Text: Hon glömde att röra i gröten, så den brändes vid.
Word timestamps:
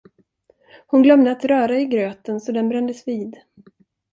Hon 0.87 1.03
glömde 1.03 1.31
att 1.31 1.45
röra 1.45 1.79
i 1.79 1.85
gröten, 1.85 2.39
så 2.41 2.51
den 2.51 2.69
brändes 2.69 3.07
vid. 3.07 3.37